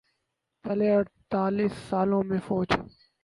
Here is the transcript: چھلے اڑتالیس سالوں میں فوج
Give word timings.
چھلے 0.65 0.87
اڑتالیس 0.95 1.73
سالوں 1.89 2.23
میں 2.29 2.39
فوج 2.47 2.69